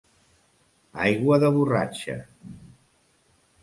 Aigua 1.03 1.39
de 1.45 1.53
borratja. 1.59 2.19